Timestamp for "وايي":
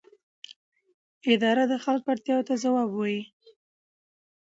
2.93-3.21